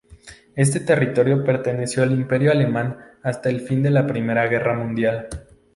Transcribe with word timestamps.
Este 0.55 0.79
territorio 0.79 1.43
perteneció 1.43 2.01
al 2.01 2.11
Imperio 2.13 2.49
alemán 2.51 2.97
hasta 3.21 3.49
el 3.51 3.61
fin 3.61 3.83
de 3.83 3.91
la 3.91 4.07
Primera 4.07 4.47
Guerra 4.47 4.73
Mundial. 4.73 5.27